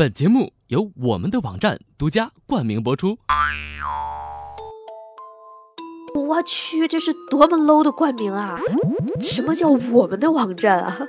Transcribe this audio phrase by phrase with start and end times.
[0.00, 3.18] 本节目由我们的网站独家冠名播出。
[6.14, 8.58] 我去，这是多么 low 的冠名啊！
[9.20, 11.00] 什么叫我们的网站啊？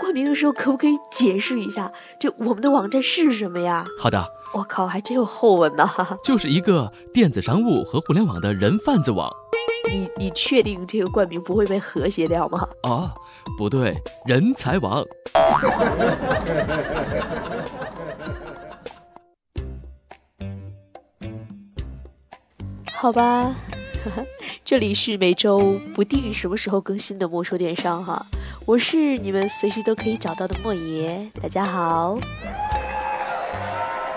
[0.00, 3.84] 冠名的时候可不可以解释一下，这我们的网站是什么呀？
[4.00, 5.86] 好的，我靠，还真有后文呢！
[6.24, 9.30] 就是一个电子商务和互联网的人贩子网。
[9.90, 12.66] 你你确定这个冠名不会被和谐掉吗？
[12.82, 13.12] 啊，
[13.58, 13.94] 不对，
[14.24, 15.04] 人才网。
[23.00, 23.54] 好吧。
[24.64, 28.26] 这里是每周不定什么时候更新的莫说电商哈，
[28.66, 32.18] 我是你们随时都可以找到的莫爷，大家好。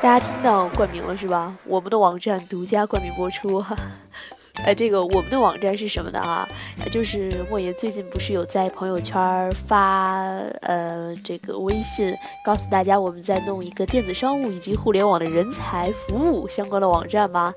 [0.02, 1.56] 大家听到冠名了是吧？
[1.64, 3.78] 我们的网站独家冠名播出哈。
[4.66, 6.48] 哎，这个我们的网站是什么的啊？
[6.92, 10.24] 就是莫爷最近不是有在朋友圈发
[10.62, 12.12] 呃这个微信，
[12.44, 17.54] 告诉大家我们在弄一个电子商务以及互联网的人才服务相关的网站吗？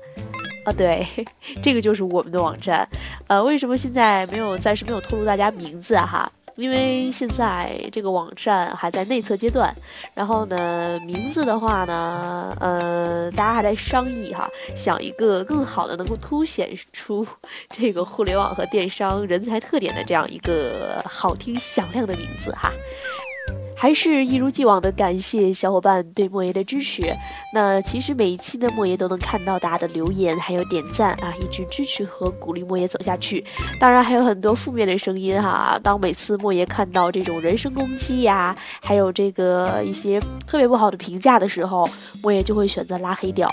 [0.65, 1.07] 啊，对，
[1.61, 2.87] 这个就是我们的网站，
[3.27, 5.95] 呃，为什么现在没有暂时没有透露大家名字？
[5.95, 9.71] 哈，因为现在这个网站还在内测阶段，
[10.15, 17.25] 然后呢，名字的话呢，呃，大家还在商议哈，想一个更好的能够凸显出
[17.69, 22.71] 这个互联网和电商人才特点的这样一个好听响亮的名字哈。
[23.77, 27.13] 还是一如既往的感谢小伙伴对莫爷的支持。
[27.53, 33.43] 那其实每一期呢莫爷都能看到大家的留言，还有点赞啊，一直支持和鼓励莫爷走下去。
[33.79, 35.79] 当然还有很多负面的声音哈。
[35.83, 41.87] 当每次莫爷看到这种人身攻击呀，还有这个一些特别不好的评价的时候，
[42.23, 43.49] 莫爷就会选择拉黑掉。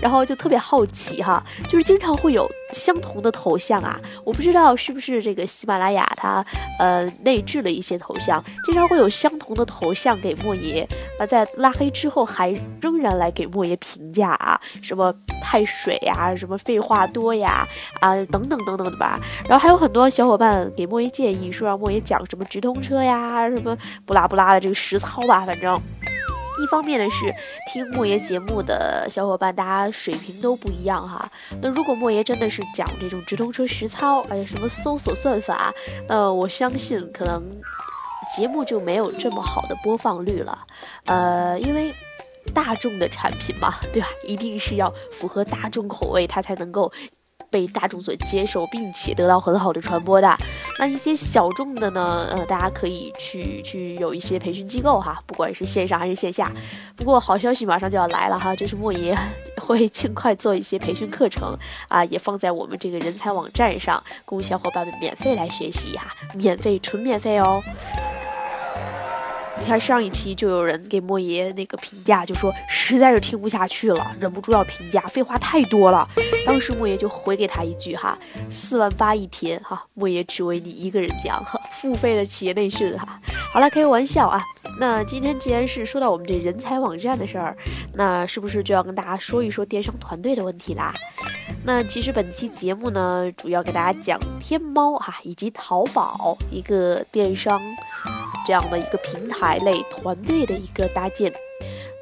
[0.00, 6.44] 然后就特别好奇哈，就是经常会有相同的头像啊，我不知道是不是这个喜马拉雅它
[6.78, 10.86] 呃内置了一些头像，经常会有相同的头像给莫爷
[11.18, 15.12] 啊，在拉黑之后还仍然来给莫爷评价啊，什么
[15.42, 17.66] 太水呀，什么废话多呀
[18.00, 19.18] 啊等等等等的吧。
[19.48, 25.80] 然后还有很多小伙伴给莫爷建议，说让莫爷讲什么直通车呀，什么不拉不拉的这个实操吧，反正。
[26.62, 27.34] 一方面呢是
[27.72, 31.26] 听莫爷节目的小伙伴，大家水平都不一样哈。
[31.62, 35.72] 那如果莫爷真的是讲这种直通车实操，哎呀什么搜索算法，
[36.06, 37.42] 那我相信可能
[38.36, 40.66] 节目就没有这么好的播放率了。
[41.04, 41.94] 呃，因为
[42.54, 44.08] 大众的产品嘛，对吧？
[44.26, 46.90] 一定是要符合大众口味，它才能够。
[47.50, 50.36] 被大众所接受，并且得到很好的传播的，
[50.78, 52.28] 那一些小众的呢？
[52.30, 56.50] 呃，大家可以去去有一些培训机构哈，不管是线上还是线下。
[56.96, 59.16] 不过好消息马上就要来了哈，就是莫爷
[59.60, 61.56] 会尽快做一些培训课程
[61.88, 67.60] 啊，也放在我们这个人才网站上，供小伙伴们免费来学习哈，免费，纯免费哦。
[69.60, 76.08] 你看上一期就有人给莫爷那个评价，就说实在是听不下去了，忍不住要评价，废话太多了。
[76.46, 78.18] 当时莫爷就回给他一句哈，
[78.50, 83.20] 四万八一天哈，莫爷只为你一个人讲哈，付费的企业内训哈。
[83.52, 84.42] 好了，开个玩笑啊。
[84.78, 87.54] 那今天既然是说到我们这人才网站的事儿，
[87.92, 90.94] 那是不是就要跟大家说一说电商团队的问题啦？
[91.64, 97.60] 那其实本期节目呢，主要给大家讲天猫哈以及淘宝一个电商。
[98.46, 101.30] 这样的一个平台类团队的一个搭建，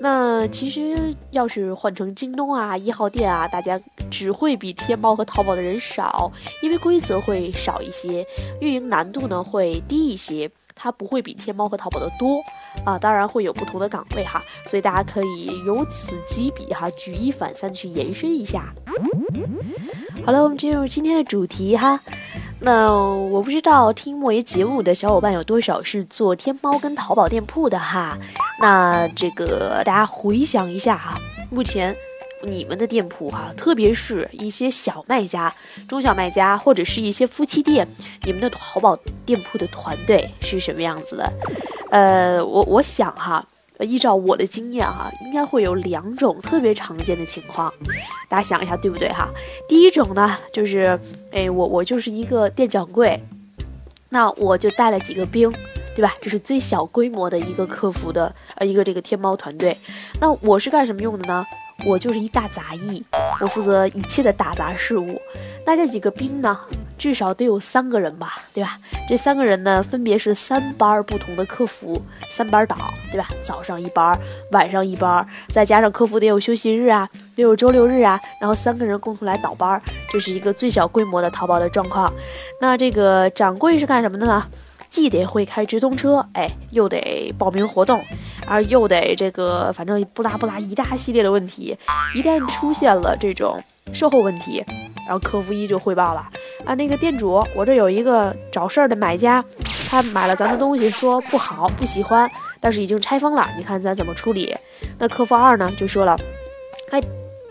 [0.00, 6.30] 那其实要是换成京东啊、一号店啊，大家只会比天猫和淘宝的人少，
[6.62, 8.24] 因为规则会少一些，
[8.60, 12.40] 运营难度呢会低一些，它不会比天猫和淘宝的多
[12.84, 12.98] 啊。
[12.98, 18.72] 当然会有不同的岗位哈，所以大家可以由此及彼哈，举一反三去延伸一下。
[20.24, 22.00] 好了，我们进入今天的主题哈。
[22.60, 28.18] 那我不知道听莫爷节目的小伙伴有多少是做天猫跟淘宝店铺的哈。
[28.60, 31.18] 那这个大家回想一下哈，
[31.50, 31.94] 目前
[32.42, 35.54] 你们的店铺哈，特别是一些小卖家、
[35.88, 37.86] 中小卖家或者是一些夫妻店，
[38.24, 41.32] 你们的淘宝店铺的团队是什么样子的？
[41.90, 43.44] 呃，我我想哈。
[43.86, 47.72] 依照我的经验哈，应该会有两种特别常见的情况，
[48.28, 49.28] 大家想一下对不对哈？
[49.68, 50.98] 第一种呢，就是
[51.30, 53.22] 哎，我我就是一个店掌柜，
[54.08, 55.48] 那我就带了几个兵，
[55.94, 56.12] 对吧？
[56.20, 59.76] 这是最小规模的一个客服的呃一个这个天猫团队，
[60.20, 61.46] 那我是干什么用的呢？
[61.84, 63.04] 我就是一大杂役，
[63.40, 65.20] 我负责一切的打杂事务。
[65.64, 66.58] 那这几个兵呢，
[66.98, 68.78] 至少得有三个人吧，对吧？
[69.08, 72.76] 这三个人呢，分别是三班不同的客服，三班倒，
[73.10, 73.28] 对吧？
[73.40, 74.18] 早上一班，
[74.50, 79.80] 晚上一班，再加上客服得有休息日啊，得有周六日啊，然后三个人共同来倒班，
[80.10, 82.12] 这是一个最小规模的淘宝的状况。
[82.60, 84.44] 那这个掌柜是干什么的呢？
[84.90, 88.02] 既得会开直通车，哎，又得报名活动，
[88.46, 91.76] 而又得这个，反正不拉不拉一大系列的问题。
[92.14, 93.62] 一旦出现了这种
[93.92, 94.64] 售后问题，
[95.06, 96.26] 然后客服一就汇报了
[96.64, 99.44] 啊，那个店主，我这有一个找事儿的买家，
[99.88, 102.30] 他买了咱的东西，说不好，不喜欢，
[102.60, 104.54] 但是已经拆封了，你看咱怎么处理？
[104.98, 106.16] 那客服二呢就说了，
[106.90, 107.00] 哎，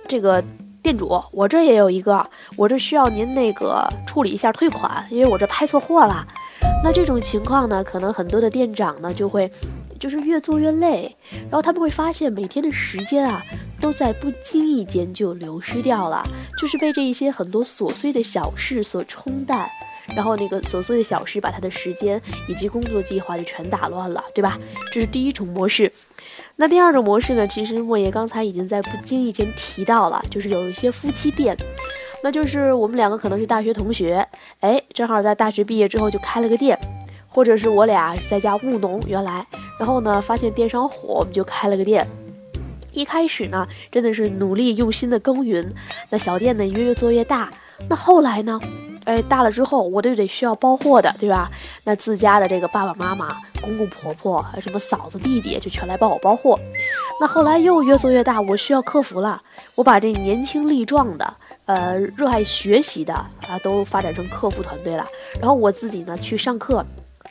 [0.08, 0.44] 这个。
[0.80, 2.26] 店主，我这也有一个，
[2.56, 6.26] 我这需要您那个处理一下退款，因为我这拍错货了。
[6.84, 9.52] 那这种情况呢，可能很多的店长呢就会，
[10.00, 11.14] 就是越做越累，
[11.50, 13.44] 然后他们会发现每天的时间啊
[13.82, 16.26] 都在不经意间就流失掉了，
[16.60, 19.68] 就是被这一些很多琐碎的小事所冲淡，
[20.16, 24.58] 然后那个琐碎的小事把他的时间以及工作计划就全打乱了，对吧？
[24.92, 25.92] 这是第一种模式。
[26.60, 27.48] 那第二种模式呢？
[27.48, 31.56] 其实莫爷刚才已经在不经意间提到了，就是有一些夫妻店，
[32.28, 34.28] 那就是我们两个可能是大学同学，
[34.60, 36.78] 哎，正好在大学毕业之后就开了个店，
[37.30, 39.48] 或者是我俩在家务农，原来，
[39.80, 42.06] 然后呢发现电商火，我们就开了个店。
[42.92, 45.74] 一开始呢，真的是努力用心的耕耘，
[46.10, 47.50] 那小店呢越越做越大，
[47.88, 48.60] 那后来呢？
[49.06, 51.50] 哎，大了之后我都得需要包货的，对吧？
[51.86, 56.60] 那自家的这个爸爸妈妈、公公婆婆、什么嫂子弟弟就全来帮我包货。
[57.22, 59.42] 那后来又越做越大，我需要客服了，
[59.76, 61.34] 我把这年轻力壮的、
[61.68, 65.06] 呃热爱学习的啊都发展成客服团队了。
[65.40, 66.84] 然后我自己呢去上课，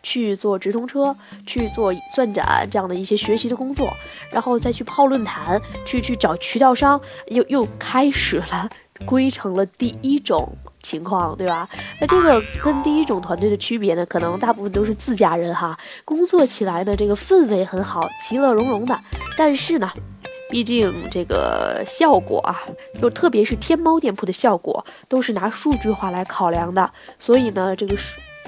[0.03, 3.93] 去做直通车，去做钻展这样的一些学习的工作，
[4.31, 8.71] 然后再去泡论坛，去去找渠道商，又又开始了，
[9.05, 10.57] 归成了第一种。
[10.83, 11.69] 情况对吧？
[12.01, 18.97] 那这个跟第一种团队的区别呢，可能大部分都是自家人哈，工作起来呢这个氛围很好，其乐融融的。
[19.37, 19.91] 但是呢，
[20.49, 22.63] 毕竟这个效果啊，
[23.01, 27.97] 就特别是天猫店铺的效果，都是拿数据化来考量的，所以呢，这个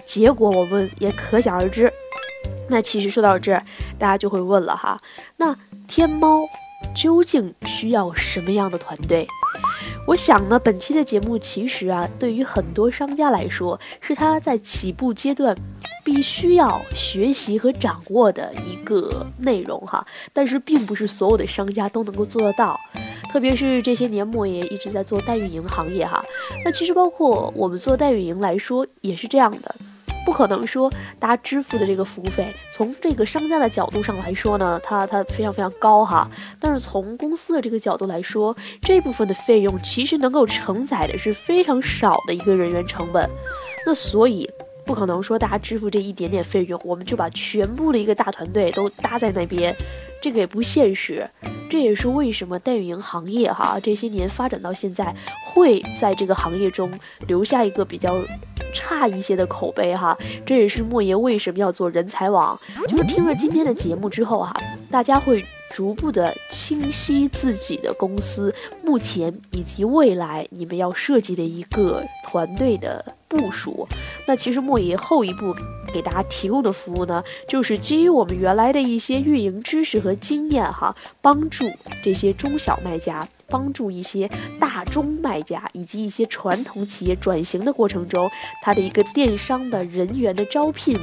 [0.06, 1.92] 结果我们也可想而知。
[2.68, 3.64] 那其实说到这儿，
[3.98, 4.98] 大家就会问了哈，
[5.38, 5.56] 那
[5.86, 6.46] 天猫
[6.94, 9.26] 究竟需要什么样的团队？
[10.06, 15.56] 我想呢，本期的节目其实啊，对于很多商家来说，是他在起步阶段
[16.08, 20.02] 必须要学习和掌握的一个内容哈。
[20.32, 22.81] 但是，并不是所有的商家都能够做得到，
[23.31, 26.25] 特别是这些年莫爷一直在做代运营行业哈。
[26.64, 29.75] 那其实包括我们做代运营来说，也是这样的。
[30.25, 36.26] 不可能说大家支付的这个服务费，从这个商家的角度上来说呢，它它非常非常高哈。
[36.58, 43.28] 但是从公司的这个角度来说，这部分的费用其实能够承载的是非常少的一个人员成本。
[43.87, 44.49] 那所以
[44.88, 49.76] 不可能说大家支付这一点点费用，我们就把全部的一个大团队都搭在那边，
[50.20, 51.29] 这个也不现实。
[51.70, 56.91] 这也是为什么代运营行业哈这些年发展到现在，会在这个行业中
[57.26, 58.19] 留下一个比较。
[58.70, 62.56] 差一些的口碑哈，这也是莫爷为什么要做人才网。
[62.87, 64.55] 就是听了今天的节目之后哈，
[64.91, 65.44] 大家会
[65.75, 68.55] 逐步的清晰自己的公司
[68.85, 73.88] 目前以及未来你们要设计的一个团队的部署。
[74.26, 75.55] 那其实莫爷后一步
[75.93, 81.66] 给大家提供的服务呢，就是基于我们原来的一些运营知识和和经验哈，帮助
[82.02, 83.28] 这些中小卖家。
[83.50, 90.99] 帮助一些大中卖家以及一些传统企业转型的过程中，它的一个电商的人员的招聘，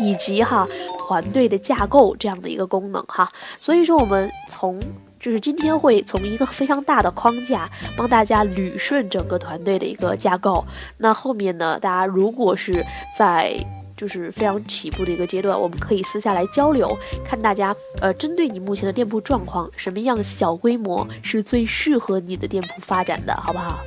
[0.00, 0.66] 以及哈
[0.98, 3.30] 团队的架构这样的一个功能哈。
[3.60, 4.80] 所以说，我们从
[5.20, 10.64] 就是今天会从一个非常大的框架帮大家捋顺整个团队的一个架构。
[10.98, 12.84] 那后面呢，大家如果是
[13.16, 13.54] 在
[14.02, 23.78] 就是非常起步的一个阶段，我们可以私下来交流，看大家呃针对你目前的店铺状况，什么样小规模是最适合你的店铺发展的，好不好？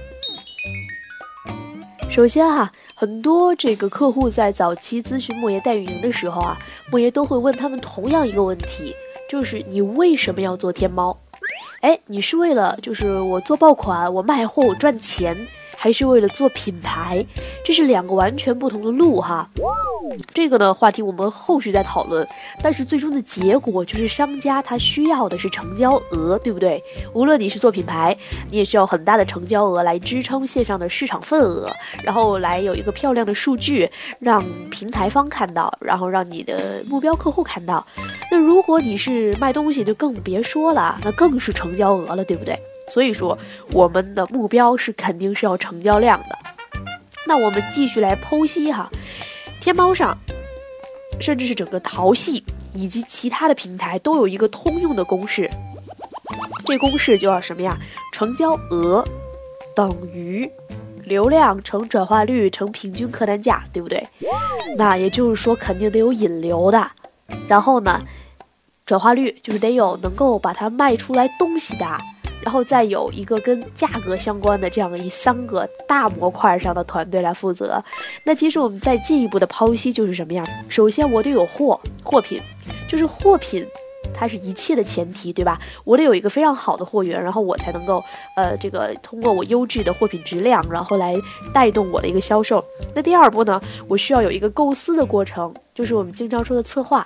[2.10, 6.58] 首先哈，很多这个客户在早期咨询莫爷代运营的时候啊，
[6.90, 8.96] 莫爷都会问他们同样一个问题，
[9.30, 11.20] 就是你为什么要做天猫？
[11.82, 15.36] 哎，你是为了就是我做爆款，我卖货我赚钱。
[15.86, 17.24] 还是为了做品牌，
[17.64, 19.48] 这是两个完全不同的路哈。
[20.34, 22.28] 这个呢话题我们后续再讨论。
[22.60, 26.82] 但是最终的结果就是商家他需要的是成交额，对不对？
[27.14, 28.18] 无论你是做品牌，
[28.50, 31.72] 你也需要很大的成交额来支撑线上的市场份额，
[32.04, 33.88] 然后来有一个漂亮的数据
[34.18, 37.86] 让平台方看到，然后让你的目标客户看到。
[38.32, 42.60] 那如果你是卖东西，就更别说了，那更是成交额了，对不对？
[42.88, 43.38] 所以说，
[43.72, 46.38] 我们的目标是肯定是要成交量的。
[47.28, 48.90] 那我们继续来剖析哈，
[49.60, 50.16] 天猫上，
[51.20, 55.50] 甚至是整个淘系以及其他的平台都有一个通用的公式，
[56.66, 57.78] 这公式就叫什么呀？
[58.12, 59.04] 成交额
[59.76, 60.50] 等于
[61.04, 64.08] 流量乘转化率乘平均客单价，对不对？
[64.78, 66.92] 那也就是说，肯定得有引流的。
[67.48, 68.02] 然后呢，
[68.86, 71.86] 转化率就是得有能够把它卖出来东西的。
[72.42, 77.84] 然后再有一个跟价格相关的这样一三个大模块上的团队来负责。
[78.24, 80.48] 那其实我们再进一步的剖析就是什么样？
[80.70, 82.42] 首先我得有货，货品，
[82.88, 83.66] 就是货品。
[84.14, 85.60] 它是一切的前提，对吧？
[85.84, 88.02] 我得有一个非常好的货源，然后我才能够，
[88.38, 91.20] 呃，这个通过我优质的货品质量，然后来
[91.54, 92.64] 带动我的一个销售。
[92.94, 97.06] 那第二步呢，我需要有一个构思的过程，就是我们经常说的策划。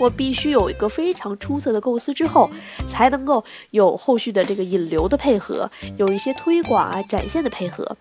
[0.00, 2.50] 我必须有一个非常出色的构思之后，
[2.88, 7.96] 才能够有后续的这个引流的配合，有一些推广啊、展现的配合。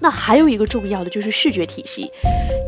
[0.00, 2.10] 那还有一个重要的就是视觉体系。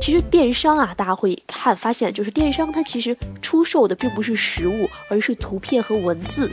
[0.01, 6.51] 其实电商啊，大家会看发现，就是电商它其实出售的并不是实物，而是图片和文字。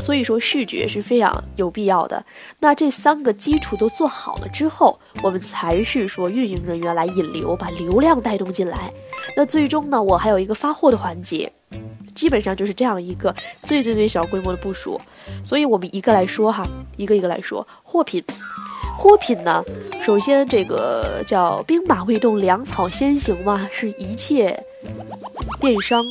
[0.00, 2.24] 所以说视觉是非常有必要的。
[2.58, 8.92] 那这三个基础都做好了之后，我们才是说运营人员来引流，把流量带动进来。
[9.36, 11.52] 那最终呢，我还有一个发货的环节，
[12.14, 15.00] 基本上就是这样一个最最最小规模的部署。
[15.44, 16.66] 所以我们一个来说哈，
[16.96, 18.24] 一个一个来说，货品。
[18.98, 19.62] 货品呢，
[20.02, 24.62] 首先这个叫兵马未动，粮草先行嘛，是一切
[25.58, 26.04] 电商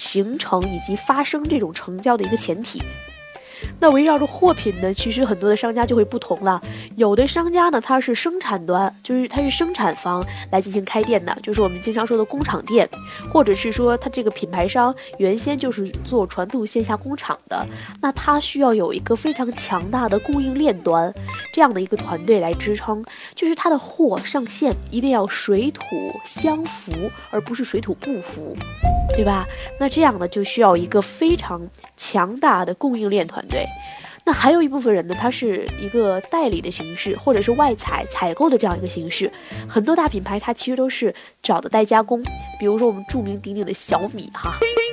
[0.00, 2.82] 形成以及发生这种成交的一个前提。
[3.78, 6.60] 那围绕着货品呢，其实很多的商家就会不同了。
[6.96, 12.88] 有的商家呢，它是生产端，就是它是生产方来进行开店的，就是我们经常说的工厂店，
[13.32, 17.66] 或者是说它这个品牌商原先就是做传统线下工厂的，
[18.00, 21.12] 那它需要有一个非常强大的供应链端
[21.54, 25.84] 这样的一个团队来支撑，就是它的货上线一定要水土
[26.24, 26.92] 相符，
[27.30, 28.56] 而不是水土不服，
[29.14, 29.46] 对吧？
[29.78, 31.60] 那这样呢，就需要一个非常
[31.96, 33.66] 强大的供应链团对。
[34.22, 39.32] 那还有一部分人呢，他是一个代理的形式，或者是外采采购的这样一个形式。
[39.66, 42.22] 很多大品牌它其实都是找的代加工，
[42.58, 44.52] 比如说我们著名鼎鼎的小米哈，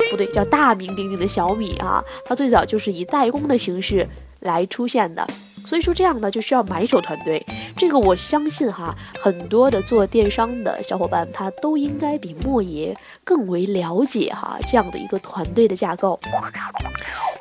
[0.10, 4.08] 不对，叫大名鼎鼎的小米啊，它最早就是以代工的形式
[4.40, 5.28] 来出现的。
[5.68, 7.46] 所以说这样呢，就需要买手团队。
[7.76, 12.96] 这个我相信哈，很多的做电商的小伙伴他都应该比莫爷
[13.26, 16.18] 更为了解哈这样的一个团队的架构。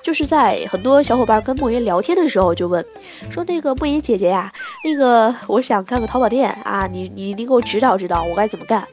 [0.03, 2.85] 就是在很多小伙伴跟莫言聊天的时候，就问
[3.31, 4.53] 说：“那个莫言姐姐呀，
[4.85, 8.85] 那个我想干个淘宝店啊，你你你给我指导指导，我该怎么干？”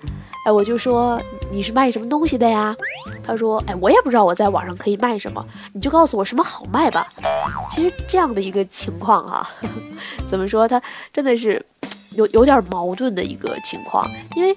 [0.46, 1.22] 哎，我就说
[1.54, 2.76] 你是卖什么东西的呀？
[3.24, 7.08] 他说：“哎，我也不知道我在网上可以卖什么，你就告诉我什么好卖吧。”
[7.70, 9.48] 其实这样的一个情况哈，
[10.26, 10.68] 怎么说？
[10.68, 10.82] 他
[11.14, 11.64] 真的是
[12.16, 14.54] 有有点矛盾的一个情况，因为。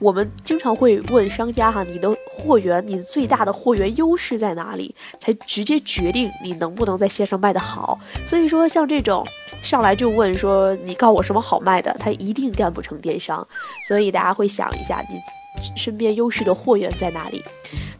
[0.00, 7.98] 我们经常会问商家哈，你的货源，你最大的货源优势在哪里，才直接决定你能不能在线上卖得好。
[8.26, 9.24] 所以说，像这种
[9.62, 13.46] 上来就问说你告我什么好卖的，他一定干不成电商。
[13.86, 15.16] 所以大家会想一下，你
[15.76, 17.42] 身边优势的货源在哪里？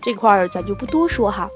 [0.02, 1.48] 这块儿咱就不多说哈。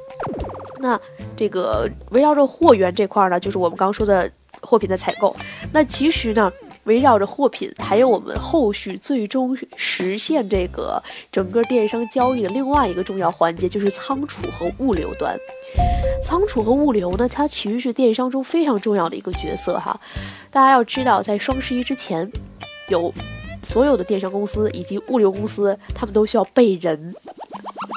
[0.80, 1.00] 那
[1.36, 5.34] 这个围绕着货源这块儿呢，就是我们刚说的货品的采购。
[5.72, 6.52] 那其实呢。
[6.84, 15.36] 围绕着货品，还有我们后续最终实现这个整个电商交易的另外一个重要环节，就是仓储和物流端。
[16.22, 20.00] 仓储和物流呢，它其实是电商中非常重要的一个角色哈。
[20.50, 22.32] 大家要知道，在双十一之前，
[22.88, 23.12] 有
[23.68, 27.14] 所有的电商公司以及物流公司，他们都需要备人。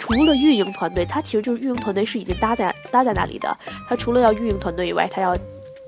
[0.01, 3.57] 除了运营团队，它其实就是运营团队是已经搭在搭在那里的。
[3.87, 5.37] 它除了要运营团队以外，它要。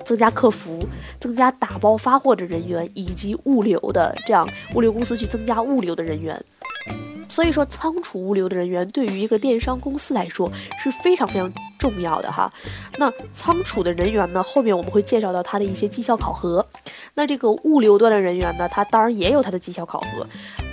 [0.04, 0.86] 增加客服，
[1.18, 6.38] 增加打包发货的人员，以及物流的这样物流公司去增加物流的人员。
[7.34, 10.48] 所以说，仓储物流的人员对于一个电商公司来说
[10.80, 12.48] 是非常非常重要的哈。
[12.96, 16.64] 那仓储的人员呢，后面我们会介绍到他的一些绩效考核。
[17.14, 20.24] 那这个物流端的人员呢，他当然也有他的绩效考核。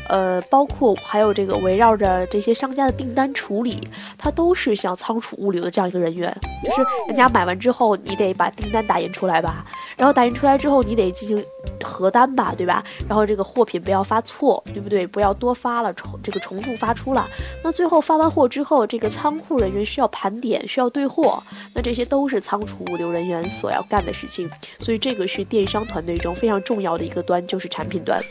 [0.07, 3.87] 呃，包括还有这个围绕着这些商家的订单处理，
[4.17, 6.31] 它都是像仓储物流的这样一个人员，
[6.63, 9.65] 就是人家买完之后，你得把订单打印出来吧，
[9.97, 11.43] 然后打印出来之后，你得进行
[11.83, 12.83] 核单吧，对吧？
[13.07, 15.05] 然后这个货品不要发错，对不对？
[15.05, 17.29] 不要多发了重这个重复发出了。
[17.63, 21.41] 那最后发完货之后，这个仓库人员需要盘点，需要对货，
[21.75, 24.49] 那这些都是仓储物流人员所要干的事情。
[24.79, 28.21] 所以这个是电商团队中非常重要的一个端，就是产品端。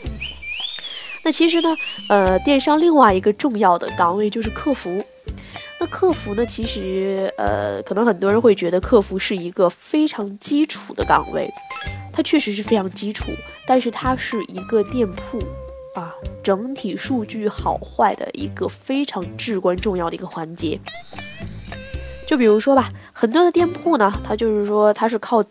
[1.23, 1.69] 那其实呢，
[2.09, 5.03] 呃，电商另外一个重要的岗位就是客服。
[5.81, 11.51] 那客服呢，其实呃，可能很多人会觉得客服是一个非常基础的岗位，
[12.13, 13.31] 它确实是非常基础，
[13.65, 15.39] 但是它是一个店铺
[15.95, 20.79] 啊整体数据好坏的一个非常至关重要的一个环节。
[22.27, 25.43] 就比如说吧，很多的店铺呢，它就是说它是靠。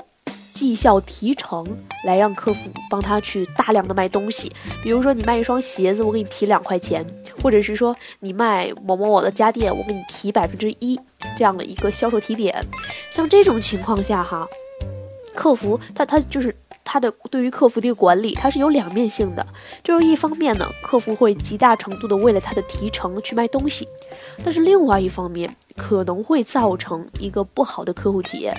[0.60, 1.66] 绩效提成
[2.04, 4.52] 来让客服帮他去大量的卖东西。
[4.82, 7.02] 比如说你卖一双鞋子，我给你提两块钱，
[7.42, 11.00] 或者是说你卖某某某的家电，我给你提百分之一
[11.34, 12.54] 这样的一个销售提点。
[13.10, 14.46] 像这种情况下哈，
[15.34, 19.46] 客服他他就是他的对于客服的一个管理，它是有两面性的。
[19.82, 23.88] 就是一方面呢，客服会极大程度的为了他的提成去卖东西，
[24.44, 28.56] 但是另外一方面可能会造成一个不好的客户体验。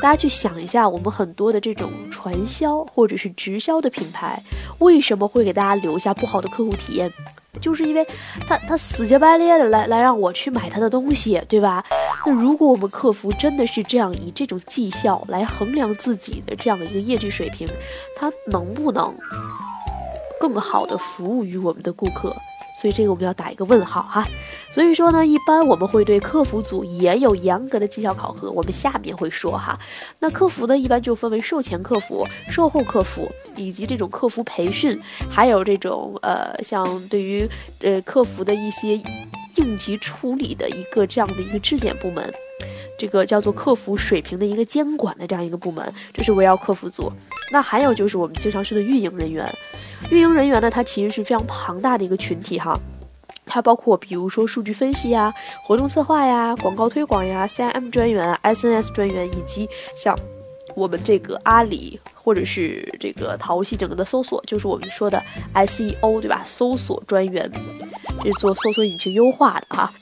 [0.00, 4.42] 大家去想一下，我们很多的这种传销或者是直销的品牌，
[4.78, 7.12] 为什么会给大家留下不好的客户体验？
[7.60, 8.04] 就是因为
[8.48, 11.84] 他他死乞白赖的来来让我去买他的东西，对吧？
[12.26, 17.68] 那如果我们客服真的是这样以这种绩效来衡量自己的这样的一个业绩水平，
[18.16, 19.14] 他能不能
[20.42, 22.34] 更好的服务于我们的顾客？
[22.74, 24.26] 所以这个我们要打一个问号哈。
[24.72, 29.78] 所以说呢，一般我们会对客服组也有严格的绩效考核，我们下面会说哈。
[30.18, 37.48] 那客服呢，一般就分为售前客服、售后客服以及这种客服培训，还有这种呃，像对于
[37.82, 39.00] 呃客服的一些
[39.56, 42.34] 应急处理的一个这样的一个质检部门，
[43.02, 47.12] 这个叫做客服水平的一个监管的这样一个部门，这是围绕客服组。
[47.52, 49.52] 那还有就是我们经常说的运营人员。
[50.08, 52.78] 运营人员呢，它其实是非常庞大的一个群体哈，
[53.44, 60.16] 它包括比如说数据分析呀、活动策划呀、广告推广呀、CIM 专员、SNS 专员，以及像
[60.76, 65.20] 我们这个阿里或者是这个淘系整个的搜索，就是我们说的
[65.54, 66.44] SEO 对吧？
[66.46, 67.50] 搜索专员，
[68.22, 69.92] 这是做搜索引擎优化的哈。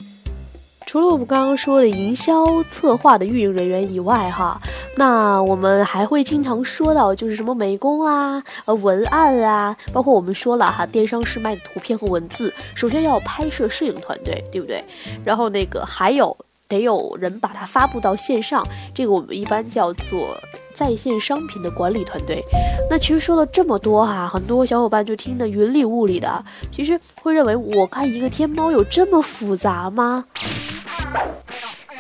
[0.91, 4.61] 除了我们刚刚说的营销策划的运营人员以外，哈，
[4.97, 14.85] 那我们还会经常说到，就是什么美工啊、呃文案啊，包括我们说了哈，电商是卖的图片和文字，首先要拍摄摄影团队，对不对？
[15.25, 16.37] 然后那个还有
[16.71, 20.41] 得有人把它发布到线上，这个我们一般叫做
[20.73, 22.43] 在线商品的管理团队。
[22.89, 30.25] 那其实说了这么多哈，很多小伙伴就听得云里雾里的，其实会认为我看一个天猫有这么复杂吗？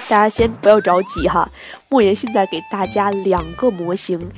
[0.09, 1.49] 大家先不要着急哈，
[1.89, 4.31] 莫言现在给大家两个模型。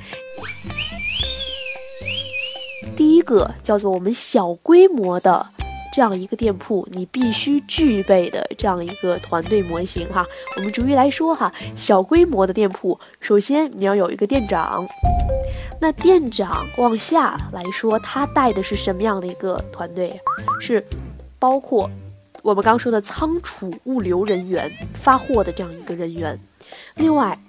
[2.95, 5.47] 第一个叫做我们小规模的
[5.93, 10.25] 这样一个店铺，你必须具备的这样一个团队模型哈。
[10.57, 14.83] 我们逐一来说哈，小规模的店铺，首先你要有一个店长，
[15.79, 20.19] 那店长往下来说，他带的是什么样的一个团队？
[20.59, 20.83] 是
[21.37, 21.87] 包括。
[22.41, 26.37] 我们刚说的仓储物流人员、发货的这样一个人员，
[26.95, 27.39] 另外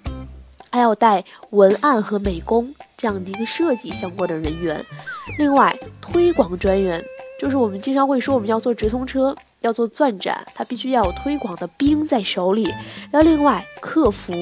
[0.71, 4.85] 还要带文案和美工这样的一个设计相关的人员，
[5.37, 7.03] 另外推广专员
[7.45, 12.63] 就是我们经常会说我们要做直通车、要做钻展，它必须要有推广的兵在手里，
[13.11, 14.33] 然后另外客服。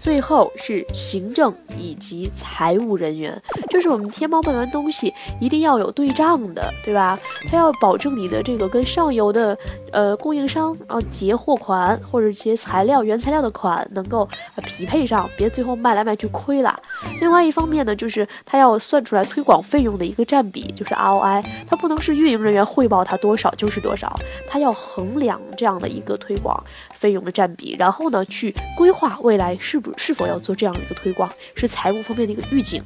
[0.00, 7.20] 最后是行政以及财务人员，就是我们天猫卖完东西一定要有对账的，对吧？
[7.50, 9.56] 他要保证你的这个跟上游的
[9.92, 14.26] 呃供应商啊结货款或者结材料原材料的款能够
[14.64, 16.74] 匹配上，别最后卖来卖去亏了。
[17.20, 26.64] 另外一方面呢，就是他要算出来推广费用的一个占比，就是 ROI，他不能是运营人员汇报他多少就是多少，他要衡量这样的一个推广
[27.00, 29.90] 费用的占比，然后呢去规划未来是不。
[29.96, 32.82] 是否要做这样的一个推广，是财务方面的一个预警。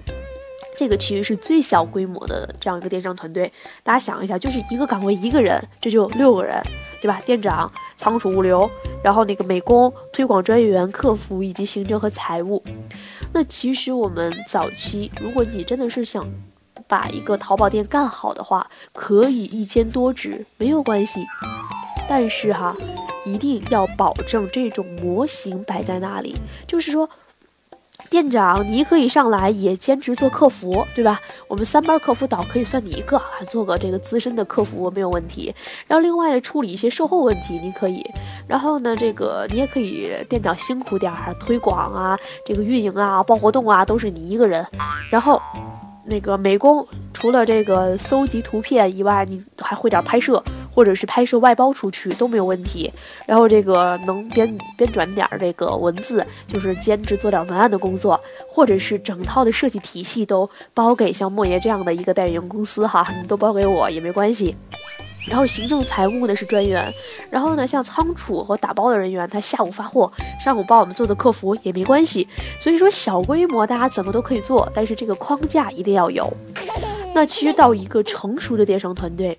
[0.77, 3.51] 这个其实是最小规模的这样一个电商团队。
[3.83, 6.61] 大家想一下，就是一个岗位一个人，这就六个人，
[7.01, 7.21] 对吧？
[7.25, 8.69] 店长、仓储、物流，
[9.03, 12.63] 然后那个美工、推广专员、客服以及行政和财务。
[13.33, 16.29] 那其实我们早期，如果你真的是想
[16.89, 21.25] 把一个淘宝店干好的话，可以一千多职，没有关系。
[22.09, 22.77] 但是哈。
[23.25, 27.09] 一定要保证这种模型摆在那里，就是说，
[28.11, 31.21] 店长你可以上来也兼职做客服，对吧？
[31.49, 35.55] 我们三班客服导可以算你一个啊，做个这个资深的客服没有问题。
[35.87, 38.05] 然后另外处理一些售后问题，你可以。
[38.47, 44.67] 然后呢，这个你也可以，店长辛苦点儿，推广啊，这个运营啊，报活动啊，都是你一个人。
[45.11, 45.41] 然后。
[46.07, 52.91] 那个美工除了这个搜集图片以外，你还会点拍摄，或者是拍摄外包出去都没有问题。
[53.27, 64.55] 然后这个能编编转点这个文字，就是兼职做点文案的工作，或者是整套的设计体系都包给像莫爷这样的一个代运营公司哈，你都包给我也没关系。
[65.27, 66.93] 然后行政财务呢是专员，
[67.31, 72.29] 然后呢像仓储和打包的人员，他下午发货，上午帮我们做的客服也没关系。
[72.61, 76.31] 所以说小规模大家怎么都可以做，但是这个框架一定要有。
[77.15, 79.39] 那其实到一个成熟的电商团队，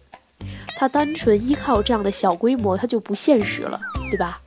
[0.75, 4.39] 它单纯依靠这样的小规模，它就不现实了，对吧？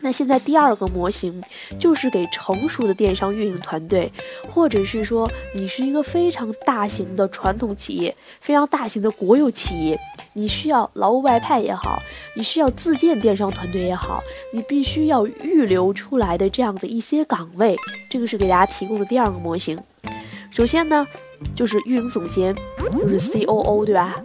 [0.00, 1.42] 那现在第二个模型
[1.78, 4.10] 就是给成熟的电商运营团队，
[4.48, 9.98] 或者是说你是一个非常大型的传统企业、非常大型的国有企业，
[10.34, 12.00] 你需要劳务外派也好，
[12.36, 17.76] 你需要自建电商团队也好，你必须要预留出来的这样的一些岗位，
[18.08, 19.76] 这个是给大家提供的第二个模型。
[20.50, 21.04] 首先呢，
[21.56, 22.54] 就是运营总监，
[22.92, 24.22] 就是 C O O，对吧？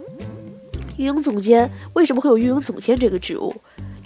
[0.96, 3.52] 运营总监为什么会有运营总监这个职务？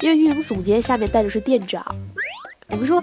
[0.01, 1.85] 因为运营总监下面带的是店长，
[2.69, 3.03] 我们说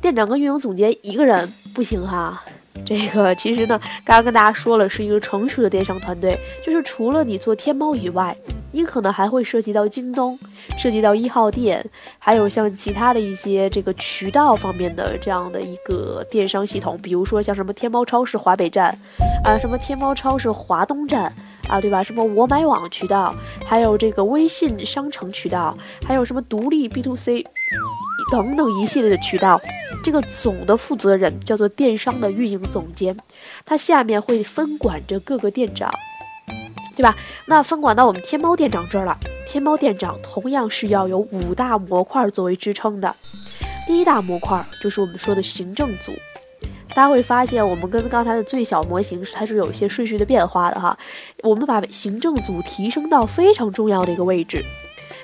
[0.00, 2.42] 店长跟运营总监一个人不行哈。
[2.84, 8.36] 这个其实呢，刚刚跟大家说了，是一个成熟的电商团队，就是除了你做天猫以外，
[8.72, 10.38] 你可能还会涉及到京东，
[10.76, 11.82] 涉及到一号店，
[12.18, 18.94] 还有像其他的一些这个渠道方面的这样的一个电商系统，比如说像什么天猫超市华北站，
[19.44, 21.34] 啊，什么天猫超市华东站。
[21.68, 22.02] 啊，对吧？
[22.02, 27.44] 什么我买网渠道，还有这个微信商城渠道，还有什么独立 B to C
[28.30, 29.60] 等等一系列的渠道，
[30.02, 33.16] 这个总的负责人叫做电商的运营总监，
[33.64, 35.92] 他下面会分管着各个店长，
[36.96, 37.16] 对吧？
[37.46, 43.14] 那分管到我们天猫店长这儿了，天猫店长同样是要有五大模块作为支撑的，
[43.86, 46.12] 第一大模块就是我们说的行政组。
[46.90, 50.96] 大家会发现，我们跟刚才的最小模型它是有一些顺序的变化的哈。
[51.42, 54.64] 我们把行政组提升到非常重要的一个位置。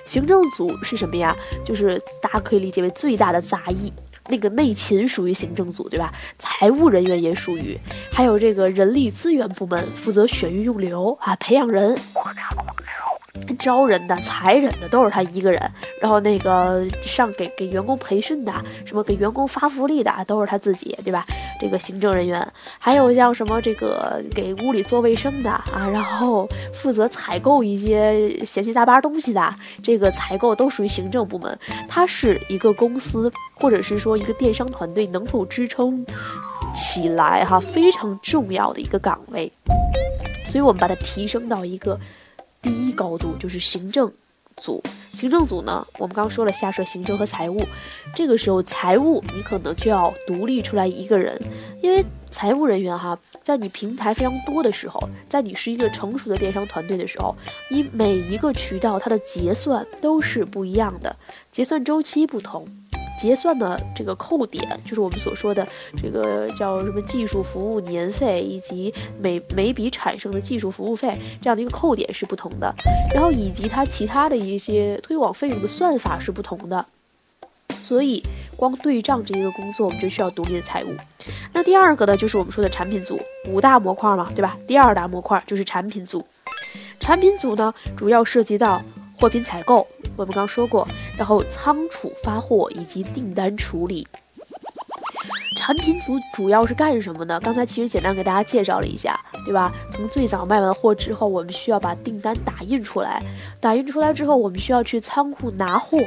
[0.06, 1.36] 行政组是什么呀？
[1.64, 3.92] 就是大家可以理解为最大的杂役。
[4.28, 6.12] 那个内勤属于行政组，对吧？
[6.38, 7.76] 财务人员也属于，
[8.12, 11.96] 还有这个人力资源部门负责选育用留啊，培养人。
[13.58, 15.60] 招人的、裁人的都是他一个人，
[16.00, 18.52] 然后那个上给给员工培训的，
[18.84, 21.24] 什么给员工发福利的都是他自己，对吧？
[21.60, 22.46] 这个行政人员，
[22.78, 29.48] 还有像什么这个给屋里做卫生的啊，然后负责采购一些闲七杂八东西的，
[29.82, 31.58] 这个采购都属于行政部门。
[31.88, 36.04] 它是一个公司或者是说一个电商团队能否支撑
[36.74, 39.52] 起来哈非常重要的一个岗位，
[40.46, 41.98] 所以我们把它提升到一个。
[42.62, 44.12] 第一高度就是行政
[44.56, 47.62] 组，行政组呢，我们刚说了下设行政和财务，
[48.14, 51.40] 这个时候财务你可能就要独立出来一个人，
[51.82, 57.34] 因为财务人员哈，在你平台非常多的时候，在你是一个成熟的电商团队的时候，
[57.70, 61.16] 你每一个渠道它的结算都是不一样的，
[61.50, 62.68] 结算周期不同。
[63.20, 65.66] 结算的这个扣点，就是我们所说的
[66.02, 72.74] 这个叫什么技术服务年费，以及每每笔产生的技术服务费这样的一个扣点是不同的，
[73.14, 76.86] 然后以及它其他的一些推广费用的算法是不同的，
[77.68, 78.22] 所以
[78.56, 80.88] 光对账这一个工作，我们就需要独立的财务。
[81.52, 84.56] 那第二个呢，就是我们说的产品组，五大模块嘛，对吧？
[84.66, 86.24] 第二大模块就是产品组，
[86.98, 88.80] 产品组呢，主要涉及到
[89.20, 89.86] 货品采购。
[90.16, 94.06] 我们刚说过，然后仓储发货以及订单处理。
[95.58, 97.38] 产品组主要是干什么呢？
[97.38, 99.70] 刚才其实简单给大家介绍了一下，对吧？
[99.92, 103.22] 从最早卖完货之后，我们需要把订单打印出来，
[103.60, 105.98] 打印出来之后，我们需要去仓库拿货，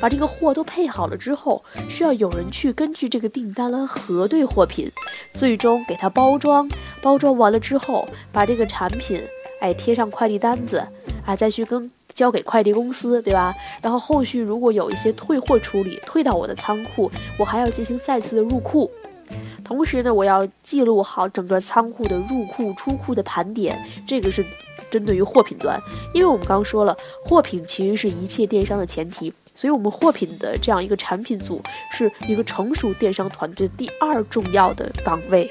[0.00, 4.90] 把这个货都配好了之后，需要有人去根据这个订单来核对货品，
[5.32, 6.68] 最终给它包装。
[7.00, 9.22] 包装完了之后，把这个产品
[9.60, 10.84] 哎贴上快递单子，
[11.24, 11.90] 啊再去跟。
[12.18, 13.54] 交给快递公司，对吧？
[13.80, 18.90] 然后后续如果有一些退货处理，退到我的仓库，我还要进行再次的入库。
[19.62, 23.78] 同时呢，我要记录好整个仓库的入库、出库的盘点。
[24.04, 24.44] 这个是
[24.90, 25.80] 针对于货品端，
[26.12, 35.48] 因为我们刚说了，货品其实是一切电商的前提，所以我们货品的这样一个产品组是一个成熟电商团队第二重要的岗位。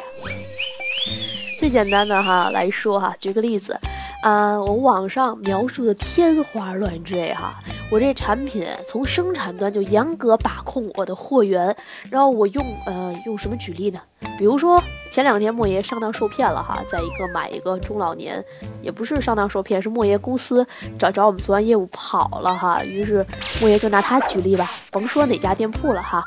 [1.57, 3.79] 最简单的哈来说哈，举个例子。
[4.23, 11.75] 啊，我网上描述的天花乱坠哈，我这产品从生产端就严格把控我的货源，
[12.09, 14.01] 然后我用呃用什么举例呢？
[14.37, 18.43] 比如说前两天莫爷上当受骗了哈，在一个买一个中老年，
[18.81, 20.65] 也不是上当受骗，是莫爷公司
[20.97, 23.25] 找找我们做完业务跑了哈，于是
[23.61, 26.23] 莫爷就拿他举例吧，甭说哪家店铺了哈，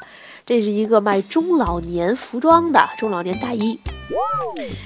[0.51, 3.79] 这是一个卖中老年服装的中老年大衣。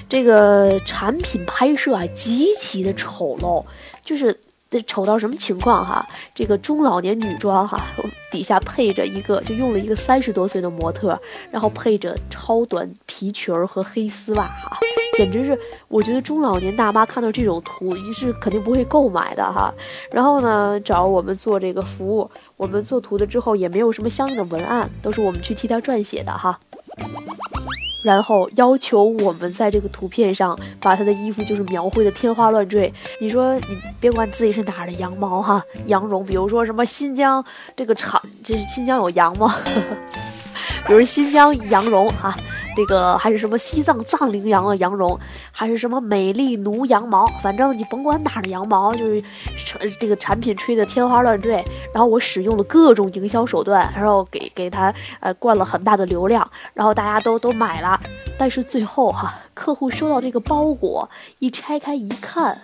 [0.07, 3.65] 这个产品拍摄啊，极其的丑陋，
[4.03, 4.39] 就是
[4.85, 6.07] 丑到什么情况哈？
[6.35, 7.81] 这个中老年女装哈，
[8.31, 14.77] 底下配着一个，就用了一个三十多岁的模特，然后配着超短皮裙儿和黑丝袜哈，
[15.17, 19.73] 简直是，我觉得中老年大妈看到这种图，是肯定不会购买的哈。
[20.11, 26.59] 然后呢，找我们做这个服务，我们做图的之后也没有什么相应的文案，都是我们去替他撰写的哈。
[28.03, 32.93] 然后要求我们在这个图片上把他的衣服就是描绘的天花乱坠。
[33.19, 37.43] 你说你别管自己是哪儿的羊毛哈，羊绒，比如说什么新疆
[37.75, 39.55] 这个厂，这是新疆有羊吗？
[40.87, 42.37] 比如新疆羊绒哈。
[42.75, 45.17] 这个还是什么西藏藏羚羊啊羊绒，
[45.51, 49.23] 还是什么美丽奴羊毛，反正你甭管哪儿的羊毛，就是
[49.99, 51.63] 这个产品吹得天花乱坠。
[51.93, 57.99] 然后我使用了各种营销手段，然后给给他呃灌了很大的流量，然后大家都都买了。
[58.37, 62.55] 但是最后哈，客户收到这个包裹，一拆开一看，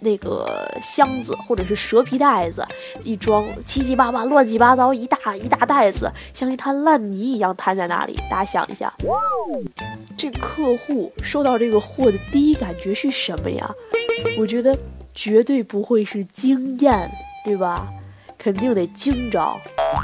[0.00, 2.64] 那个箱子或者是蛇皮袋子
[3.02, 8.14] 一装，七七八八、乱七八糟一大一大袋子，像一滩烂泥一样摊在那里。
[8.30, 8.92] 大家想一下，
[10.16, 13.68] 这客户收到这个货的第一感觉是什么呀？
[14.38, 14.76] 我觉得
[15.14, 17.10] 绝对不会是惊艳，
[17.44, 17.88] 对吧？
[18.36, 19.56] 肯定得惊着，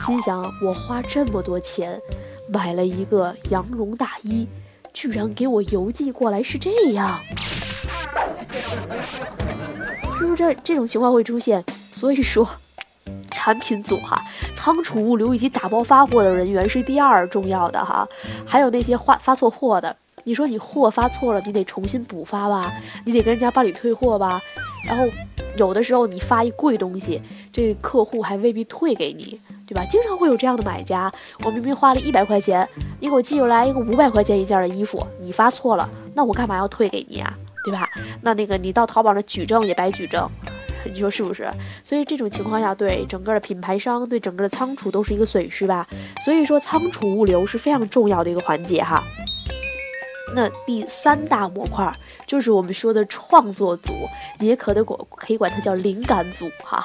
[0.04, 2.00] 心想我花这么多钱
[2.48, 4.48] 买了一个羊绒大衣。
[4.94, 7.20] 居然给我邮寄过来是这样，
[10.16, 11.62] 是不是这这种情况会出现？
[11.68, 12.48] 所以说，
[13.30, 14.22] 产品组哈，
[14.54, 18.09] 仓储物流以及打包发货的人员是第二重要的哈。
[18.46, 22.72] 还有那些发发错货的，你说你货发错了，你得重新补发吧，
[23.04, 24.40] 你得跟人家办理退货吧。
[24.87, 25.04] 然后
[25.57, 27.20] 有的时候你发一贵东西，
[27.52, 29.40] 这客户还未必退给你。
[29.66, 29.85] 对吧？
[29.90, 31.12] 经常会有这样的买家，
[31.44, 32.68] 我明明花了一百块钱，
[33.00, 37.33] 你给我寄过来一个五百块钱一件的衣服，你发错了，那我干嘛要退给你啊？
[37.64, 37.88] 对吧？
[38.20, 40.29] 那那个你到淘宝上举证也白举证，
[40.85, 41.50] 你说是不是？
[41.83, 45.87] 所以这种情况下，对整个的品牌商，对整个的仓储都是一个损失吧。
[46.24, 49.03] 所以说仓储物流是非常重要的一个环节哈。
[50.35, 51.90] 那第三大模块
[52.27, 53.92] 就是我们说的创作组，
[54.38, 56.85] 你也可得管可以管它叫灵感组哈。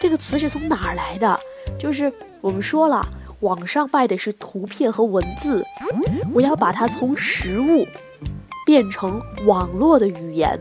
[0.00, 1.38] 这个词是从哪儿来的？
[1.78, 3.06] 就是我们说了，
[3.40, 5.64] 网上卖的是图片和文字，
[6.32, 7.86] 我要把它从实物
[8.66, 10.58] 变成网络的语言。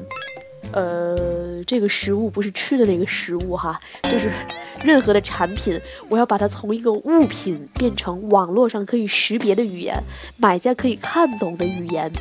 [0.71, 4.31] 呃，这个食物不是吃的那个食物哈，就是
[4.83, 10.01] 任何的产品，我要把它从一个物品变成网络上可以识别的语言，
[10.37, 12.11] 买家可以看懂的语言，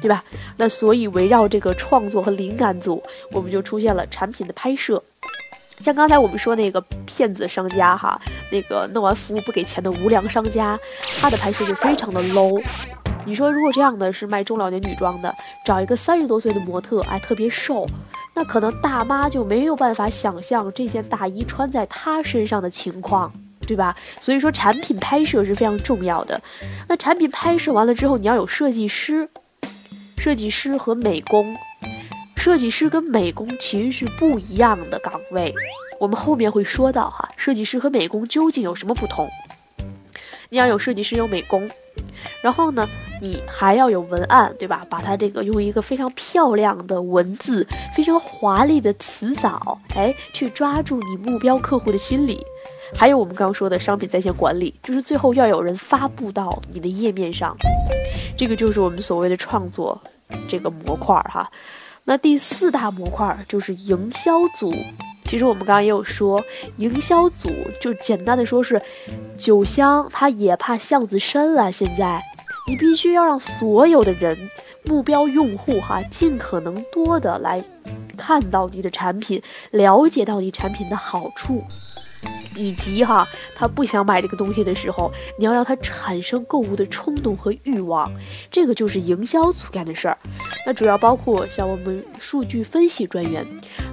[0.00, 0.24] 对吧？
[0.56, 5.02] 那所以围绕这个创作和灵感组，我们就出现了产品的拍摄。
[5.78, 6.80] 像刚才我们说那个
[7.18, 8.16] 骗子商家哈，
[8.48, 10.78] 那个弄完服务不给钱的无良商家，
[11.18, 12.62] 他的拍摄就非常的 low。
[13.26, 17.84] 你说如果这样的是卖中老年女装的，找一个三十多岁的模特，哎，特别瘦，
[18.36, 23.32] 那可能大妈就没有办法想象这件大衣穿在她身上的情况，
[23.66, 23.96] 对吧？
[24.20, 26.40] 所以说产品拍摄是非常重要的。
[26.86, 29.28] 那产品拍摄完了之后，你要有设计师、
[30.18, 31.56] 设计师和美工。
[32.38, 35.52] 设计师跟美工其实是不一样的岗位，
[35.98, 39.28] 我们后面会说到哈，设计师和美工究竟有什么不同？
[40.48, 41.68] 你要有设计师，有美工，
[42.40, 42.88] 然后呢，
[43.20, 44.86] 你还要有文案，对吧？
[44.88, 52.40] 把它这个用一个非常漂亮的文字，非常华丽的词藻，哎，去抓住你目标客户的心理。
[52.94, 57.54] 还有我们刚刚说的商品在线管理，就是最后要有人发布到你的页面上，
[58.36, 60.00] 这个就是我们所谓的创作
[60.46, 61.50] 这个模块儿哈。
[62.08, 64.74] 那第四大模块就是营销组。
[65.26, 66.42] 其实我们刚刚也有说，
[66.78, 67.50] 营销组
[67.82, 68.80] 就简单的说是，
[69.36, 71.70] 酒香它也怕巷子深了。
[71.70, 72.22] 现在
[72.66, 74.48] 你必须要让所有的人，
[74.84, 77.62] 目标用户哈，尽可能多的来
[78.16, 79.42] 看到你的产品，
[79.72, 81.62] 了解到你产品的好处。
[82.58, 88.12] 以及哈，他不想买这个东西的时候，你要让他产生购物的冲动和欲望，
[88.50, 90.18] 这个就是营销组干的事儿。
[90.66, 93.46] 那主要包括像我们数据分析专员，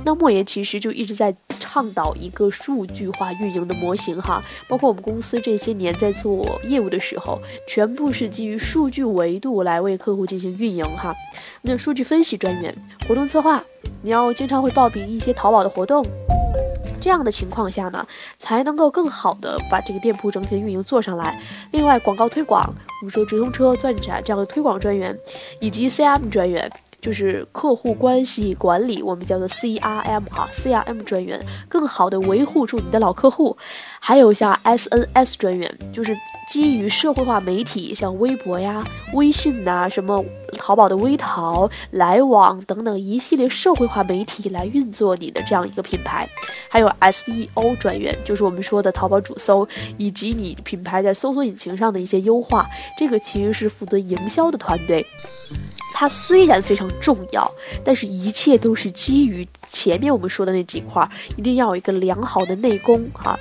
[0.03, 4.43] 那莫言其实就一直在倡导一个数据化运营的模型哈。
[4.67, 11.15] 包括我们公司这些年在做业务的时候，全部是基于数据维度来为客户进行运营哈。
[11.61, 12.75] 那数据分析专员、
[13.07, 13.63] 活动策划，
[14.01, 16.03] 你要经常会报名一些淘宝的活动。
[17.05, 18.03] 这样的情况下呢，
[18.39, 21.39] 才能够更好的把这个店铺整体的运营做上来。
[21.69, 22.67] 另外，广告推广，
[22.99, 25.15] 我们说直通车、钻展这样的推广专员，
[25.61, 26.67] 以及 CRM 专员，
[26.99, 33.55] 就是客户关系管理，我们叫做 CRM 哈，CRM 专员，更好的维护住你的老客户。
[33.99, 40.23] 还有像 SNS 专员，就是基于社会化媒体，像微博呀、微信呐，什么。
[40.57, 46.27] 淘宝的微淘、来往等等一系列社会化媒体来运作你的这样一个品牌，
[46.69, 52.65] 还有 SEO 专员，就是我们说的淘宝主搜以及你品牌在搜索引擎上的一些优化，
[52.97, 55.05] 这个其实是负责营销的团队。
[55.93, 57.51] 它虽然非常重要，
[57.83, 63.37] 但是一切都是基于前面我们说的那几块，一定要有一个良好的内功哈。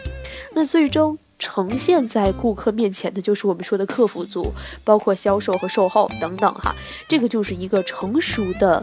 [0.53, 1.17] 那最终。
[1.45, 4.51] 呈现在顾客面前的就是我们说的客服组，
[4.83, 6.75] 包括销售和售后等等哈。
[7.07, 8.83] 这个就是一个成熟的。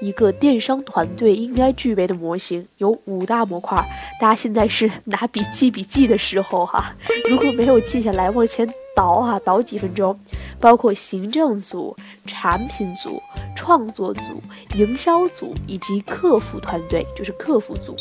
[0.00, 3.76] 一个电商团队应该具备的模型有五大模块，
[4.20, 6.94] 大家现在是拿笔记笔记的时候哈，
[7.28, 10.16] 如果没有记下来，往前倒哈，倒几分钟，
[10.60, 13.20] 包括行政组、产品组、
[13.56, 14.40] 创作组、
[14.76, 17.96] 营销组以及客服团队，就是客服组。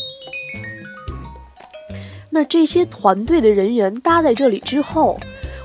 [2.29, 5.19] 那这些团队的人员搭在这里之后，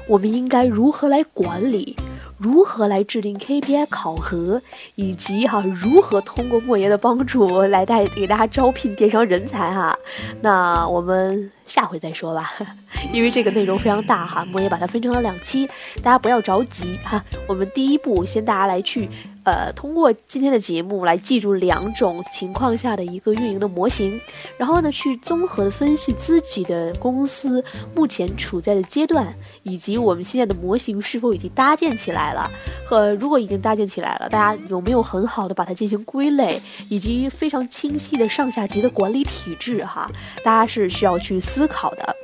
[0.07, 1.97] 我们应该如何来管理？
[2.39, 4.61] 如何来制定 KPI 考核，
[4.97, 9.97] 以及哈如何通过莫爷的帮助来带给大家招聘电商人才哈？
[10.41, 12.51] 那我们下回再说吧，
[13.15, 15.69] 因为这个内容非常大哈，莫爷把它分成了两期，
[16.03, 17.25] 大家不要着急哈。
[17.47, 19.09] 我们第一步先大家来去。
[19.45, 24.21] 呃，通过今天的节目来记住两种情况下的一个运营的模型，
[24.57, 32.51] 然后呢，去综合分析自己的公司目前处在的阶段，以及我们现在的模型是否已经搭建起来了，
[32.87, 40.11] 和如果已经搭建起来了，大家有没有很好的把它进行归类，以及非常清晰的上下级的管理体制哈，
[40.45, 42.17] 大家是需要去思考的。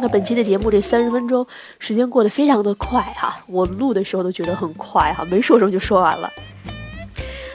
[0.00, 1.46] 那本期的节目这三十分钟
[1.78, 6.30] 时间过得非常的快哈，我录的时候都觉得很快哈，没说什么就说完了。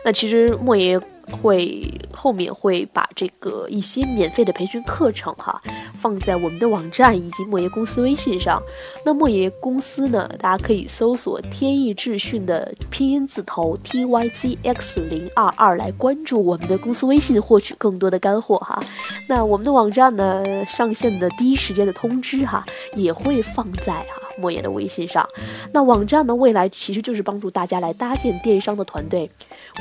[0.03, 1.01] 那其实莫言。
[1.31, 5.61] 会后面会把这个一些免费的培训课程哈
[5.99, 8.61] 放在我们的网站以及莫爷公司微信上。
[9.05, 18.81] 那莫爷公司呢，大家可以搜索天意智讯的拼音字头 T Y Z X 零二二来关注我们的公司微信，获取更多的干货哈。
[19.27, 24.24] 那我们的网站呢，上线的第一时间的通知哈也会放在哈。
[24.37, 25.27] 莫言的微信上，
[25.71, 26.35] 那网站呢？
[26.35, 29.29] 未来其实就是帮助大家来搭建电商的团队。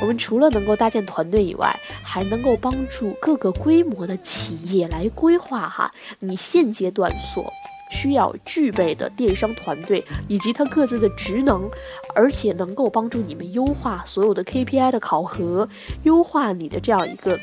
[0.01, 7.51] 我们除了能够搭建团队以外，还能够帮助各个规模的企业来规划哈你现阶段所
[7.91, 11.69] 需要具备的电商团队以及它各自的职能，
[12.15, 15.67] 而且能够帮助你们优化所有的 KPI 的考核，
[16.03, 17.39] 优化你的这样一个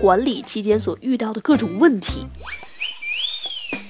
[0.00, 2.26] 管理期间所遇到的各种问题。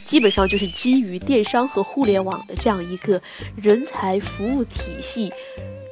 [0.08, 3.20] 基本上就是基于电商和互联网的这样一个
[3.54, 5.30] 人才服务体系，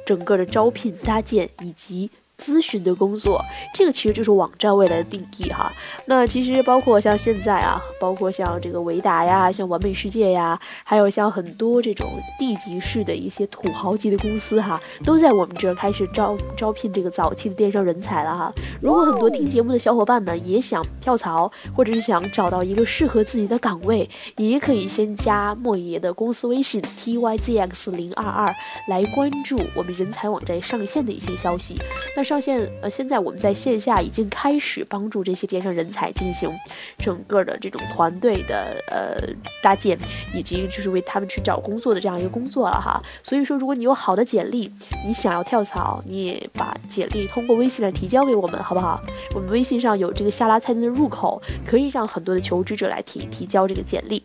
[0.07, 2.09] 整个的招聘搭建以及。
[2.37, 5.71] 咨询的工作，这个其实就是网站未来的定义哈。
[6.05, 18.53] 那其实包括像现在啊，包括像这个维达呀，像完美世界呀，还有像很多这种地级市的一些土豪级的公司哈，都在我们这儿开始招招聘这个早期的电商人才了哈。
[18.79, 28.55] 如果很多听节目的小伙伴呢，也想跳槽，或者是想找到一个适合自己的岗位，也可以先加莫爷的公司微信 t y z x 零二二
[28.87, 31.75] 来关注我们人才网站上线的一些消息。
[32.15, 36.53] 那上线呃，现在我们在线下已经开始帮助这些电商人才进行
[36.97, 39.97] 整个的这种团队的呃搭建，
[40.33, 43.01] 以及就是为他们去找工作的这样一个工作了哈。
[43.23, 44.69] 所以说，如果你有好的简历，
[45.05, 49.01] 你想要跳槽，你也把简历通过微信来提交给我们，好不好？
[49.33, 54.21] 我们微信上有这个下拉菜单的入口，可以让很多的求职者来提提交这个简历。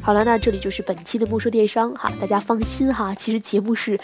[0.00, 3.98] 好了，那这里就是本期的莫说电商哈，大家放心哈，其实节目是。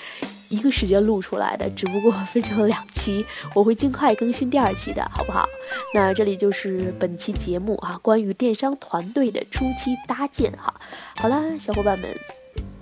[0.55, 5.47] 一个时间录出来的，只不过分成了两期，我会尽快更新第二期的，好不好？
[5.93, 10.73] 那这里就是本期节目啊，关于电商团队的初期搭建哈。
[11.17, 12.09] 好啦，小伙伴们，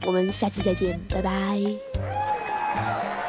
[0.06, 3.21] 我们下期再见，拜拜。